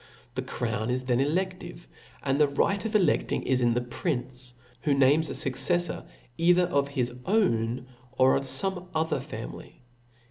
The 0.33 0.41
crown, 0.41 0.89
is 0.89 1.03
then 1.03 1.19
eledive, 1.19 1.85
and 2.23 2.41
the 2.41 2.47
right 2.47 2.79
pt 2.79 2.85
el€;<5ling 2.95 3.43
is 3.43 3.61
in 3.61 3.75
ihc 3.75 3.91
prince, 3.91 4.51
who 4.81 4.95
names 4.95 5.29
a 5.29 5.33
fucceflbr 5.33 6.07
either 6.39 6.63
of 6.63 6.87
his 6.87 7.11
pwn 7.11 7.85
or, 8.13 8.35
of 8.35 8.41
fome 8.41 8.87
other 8.95 9.19
family. 9.19 9.83